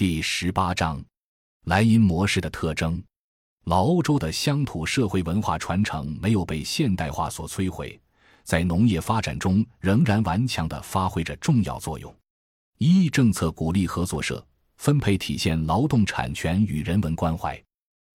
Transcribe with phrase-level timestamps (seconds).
[0.00, 0.98] 第十八章，
[1.66, 3.04] 莱茵模式的特征。
[3.64, 8.00] 老欧洲的乡土社会文化传承没有被现代化所摧毁，
[8.42, 12.16] 在农业发展中仍然顽强地发挥着重要作用。
[12.78, 14.42] 一政策鼓励合作社
[14.78, 17.62] 分配，体现劳动产权与人文关怀。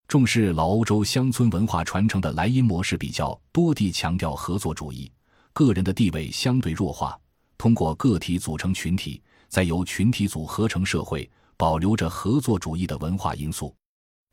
[0.08, 5.08] 重视老欧洲乡村文化传承的莱茵模式比较多地强调合作主义，
[5.52, 7.16] 个人的地位相对弱化，
[7.56, 11.30] 通过个体组成群体，再由群体组合成社会。
[11.56, 13.74] 保留着合作主义的文化因素，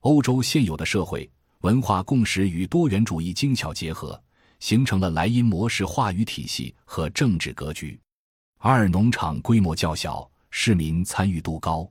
[0.01, 1.29] 欧洲现有的社会
[1.61, 4.21] 文化共识与多元主义精巧结合，
[4.59, 7.99] 形成了莱茵模式话语体系和政治格局。
[8.59, 11.89] 二、农场规模较小，市民参与度高。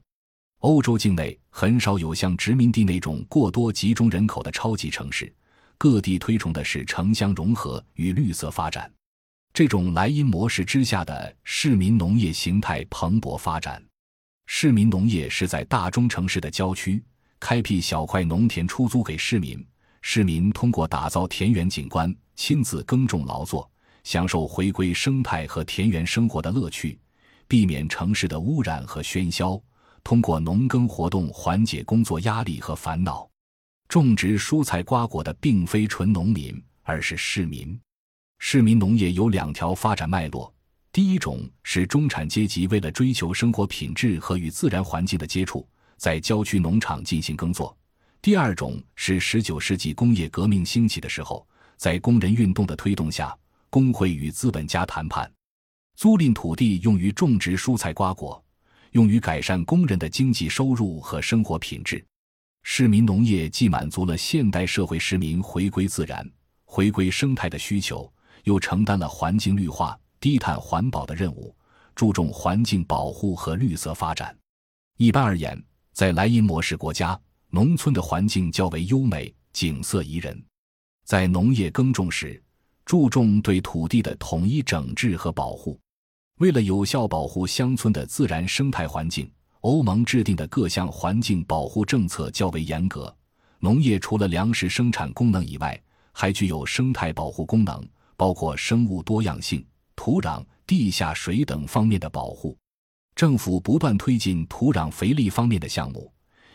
[0.59, 5.31] 欧洲境内很少有像殖民地那种过多集中人口的超级城市，
[5.77, 8.91] 各地推崇的是城乡融合与绿色发展。
[9.53, 13.83] 这种莱茵模式之下的市民农业形态蓬勃发展。
[14.55, 17.03] 市民农业是在大中城市的郊区
[17.39, 19.65] 开辟小块农田出租给市民，
[20.03, 23.67] 市民通过打造田园景观、亲自耕种劳作，
[24.03, 26.99] 享受回归生态和田园生活的乐趣，
[27.47, 29.59] 避免城市的污染和喧嚣。
[30.03, 33.27] 通过农耕活动缓解工作压力和烦恼。
[33.89, 37.77] 种植蔬菜瓜果的并非纯农民，而是市民。
[38.37, 40.53] 市民农业有两条发展脉络。
[40.93, 47.75] 第一种是中产阶级为了追求生活品质和与自然环境的接触，在郊区农场进行耕作；
[48.21, 53.35] 第二种是十九世纪工业革命兴起的时候，在工人运动的推动下，
[53.71, 55.27] 工会与资本家谈判，
[55.95, 58.45] 租赁土地用于种植蔬菜瓜果，
[58.91, 62.05] 用于改善工人的经济收入和生活品质。
[62.61, 66.23] 市民农业既满足了现代社会市民回归自然、
[66.65, 68.13] 回归生态的需求，
[68.43, 69.99] 又承担了环境绿化。
[70.23, 71.53] 低碳环保的任务，
[71.93, 74.33] 注重环境保护和绿色发展。
[74.95, 75.61] 一般而言，
[75.91, 80.41] 在莱茵模式国家，农村的环境较为优美，景色宜人。
[81.03, 82.41] 在农业耕种时，
[82.85, 85.77] 注重对土地的统一整治和保护。
[86.39, 89.29] 为了有效保护乡村的自然生态环境，
[89.59, 93.13] 欧盟制定的各项环境保护政策较为严格。
[93.59, 95.77] 农业除了粮食生产功能以外，
[96.13, 97.85] 还具有生态保护功能，
[98.15, 99.61] 包括生物多样性。
[99.95, 102.57] 土壤、地下水等方面的保护，
[103.15, 106.11] 政府不断推进土壤肥力方面的项目，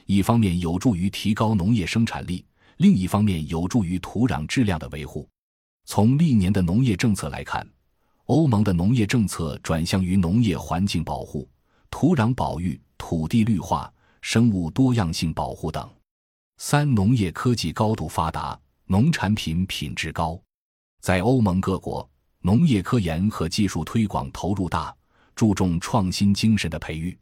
[0.07, 2.45] 一方面有助于提高农业生产力，
[2.79, 5.29] 另一方面有助于土壤质量的维护。
[5.85, 7.67] 从历年的农业政策来看，
[8.27, 11.49] 欧盟的农业政策转向于农业环境保护、
[11.91, 15.89] 土壤保育、土地绿化、生物多样性保护等。
[16.59, 20.39] 三、农业科技高度发达，农产品品质高，
[21.01, 22.07] 在欧盟各国。
[22.43, 24.95] 农业科研和技术推广投入大，
[25.35, 27.19] 注重创新精神的培育，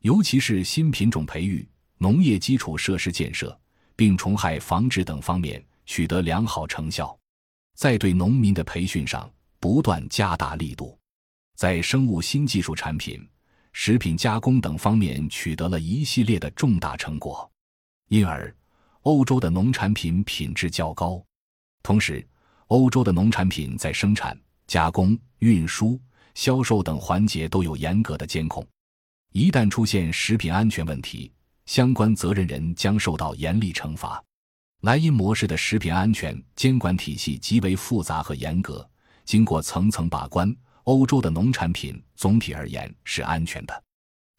[0.00, 1.68] 尤其是新品种培育、
[1.98, 3.58] 农业基础设施建设、
[3.96, 7.16] 病虫害防治等方面取得良好成效。
[7.74, 9.28] 在对农民的培训上
[9.58, 10.96] 不断加大力度，
[11.56, 13.28] 在生物新技术产品、
[13.72, 17.50] 食品加工等方面取得了一系列的重大成果，
[18.08, 18.54] 因而
[19.02, 21.20] 欧洲的农产品品质较高。
[21.82, 22.24] 同时，
[22.68, 24.38] 欧洲的农产品在生产。
[24.72, 26.00] 加工、运输、
[26.34, 28.66] 销售等环节都有严格的监控，
[29.34, 31.30] 一旦出现食品安全问题，
[31.66, 34.24] 相关责任人将受到严厉惩罚。
[34.80, 38.88] 莱茵模式的食品安全监管体系极为复杂和严格，
[39.26, 40.50] 经过层层把关，
[40.84, 43.84] 欧洲的农产品总体而言是安全的。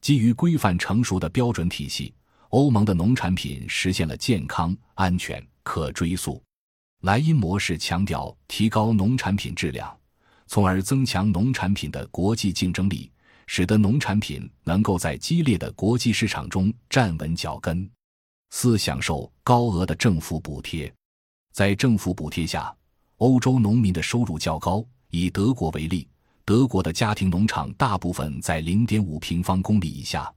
[0.02, 2.12] 基于规范成熟的标准体系，
[2.50, 6.42] 欧盟的农产品实现了健康、安全、可追溯。
[7.02, 9.96] 莱茵模式强调提高农产品质量。
[10.48, 13.12] 从而增强农产品的国际竞争力，
[13.48, 17.90] 使得农产品能够在激烈的国际市场中站稳脚跟。
[18.52, 20.94] 四、享受高额的政府补贴。
[21.54, 22.76] 在政府补贴下，
[23.18, 24.86] 欧洲农民的收入较高。
[25.10, 26.08] 以德国为例，
[26.44, 30.32] 德国的家庭农场大部分在零点五平方公里以下，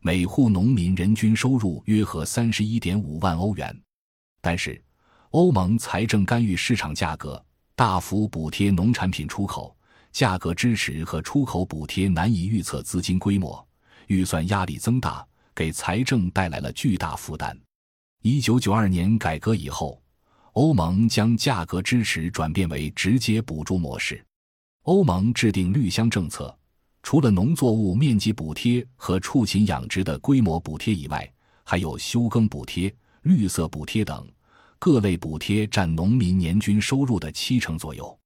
[0.00, 3.76] 每户农民人均收入约合三十一点五万欧元。
[4.40, 4.82] 但是，
[5.30, 7.44] 欧盟财政干预市场价格。
[7.80, 9.74] 大幅补贴农产品出口，
[10.12, 13.66] 价格支持和出口补贴难以预测资金规模，
[14.08, 17.58] 预算压力增大，给财政带来了巨大负担。
[18.20, 19.98] 一九九二年改革以后，
[20.52, 24.22] 欧盟将价格支持转变为直接补助模式。
[24.82, 26.54] 欧盟制定绿箱政策，
[27.02, 31.26] 除了农作物面积补贴和畜禽养殖的规模补贴以外，
[31.64, 34.28] 还有休耕补贴、绿色补贴等。
[34.80, 38.18] 各类补贴占农民年均收入的七成左右。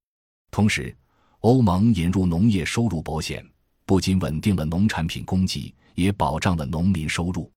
[0.52, 0.96] 同时，
[1.40, 3.44] 欧盟引入农业收入保险，
[3.84, 7.50] 不仅稳定了农产品供给，也保障了农民收入。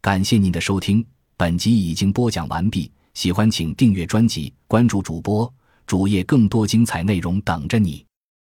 [0.00, 1.06] 感谢您的收听，
[1.36, 2.90] 本集已经播讲完毕。
[3.12, 5.52] 喜欢请订阅专辑，关注主播
[5.86, 8.02] 主页，更多精彩内容等着你。